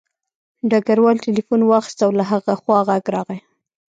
ډګروال 0.69 1.17
تیلیفون 1.25 1.61
واخیست 1.65 1.99
او 2.05 2.11
له 2.19 2.23
هغه 2.31 2.53
خوا 2.61 2.79
غږ 2.87 3.03
راغی 3.15 3.39